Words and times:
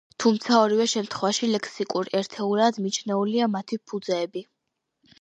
თუმცა, 0.23 0.53
ორივე 0.59 0.87
შემთხვევაში, 0.93 1.51
ლექსიკურ 1.57 2.11
ერთეულად 2.23 2.83
მიჩნეულია 2.89 3.55
მათი 3.61 3.83
ფუძეები. 3.89 4.49